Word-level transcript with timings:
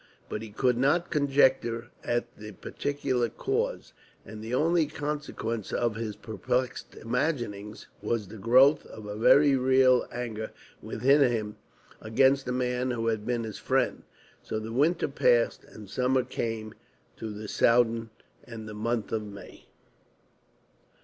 But 0.29 0.41
he 0.41 0.49
could 0.49 0.77
not 0.79 1.11
conjecture 1.11 1.91
at 2.03 2.35
the 2.35 2.53
particular 2.53 3.29
cause, 3.29 3.93
and 4.25 4.43
the 4.43 4.51
only 4.51 4.87
consequence 4.87 5.71
of 5.71 5.93
his 5.95 6.15
perplexed 6.15 6.95
imaginings 6.95 7.85
was 8.01 8.27
the 8.27 8.39
growth 8.39 8.83
of 8.87 9.05
a 9.05 9.15
very 9.15 9.55
real 9.55 10.07
anger 10.11 10.49
within 10.81 11.21
him 11.31 11.55
against 12.01 12.47
the 12.47 12.51
man 12.51 12.89
who 12.89 13.05
had 13.09 13.27
been 13.27 13.43
his 13.43 13.59
friend. 13.59 14.01
So 14.41 14.57
the 14.57 14.73
winter 14.73 15.07
passed, 15.07 15.65
and 15.65 15.87
summer 15.87 16.23
came 16.23 16.73
to 17.17 17.29
the 17.31 17.47
Soudan 17.47 18.09
and 18.43 18.67
the 18.67 18.73
month 18.73 19.11
of 19.11 19.21
May. 19.21 19.67